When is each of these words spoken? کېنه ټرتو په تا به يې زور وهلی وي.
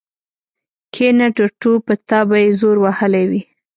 کېنه 0.93 1.27
ټرتو 1.35 1.71
په 1.85 1.93
تا 2.09 2.19
به 2.27 2.37
يې 2.43 2.49
زور 2.59 2.77
وهلی 2.81 3.23
وي. 3.29 3.41